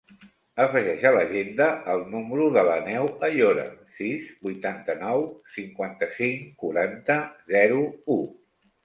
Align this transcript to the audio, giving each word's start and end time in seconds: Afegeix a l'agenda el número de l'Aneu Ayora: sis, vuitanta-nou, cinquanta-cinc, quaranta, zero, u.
Afegeix 0.63 1.03
a 1.07 1.09
l'agenda 1.15 1.65
el 1.95 1.99
número 2.13 2.47
de 2.55 2.63
l'Aneu 2.67 3.05
Ayora: 3.27 3.65
sis, 3.97 4.31
vuitanta-nou, 4.47 5.27
cinquanta-cinc, 5.59 6.49
quaranta, 6.65 7.19
zero, 7.57 7.85
u. 8.17 8.17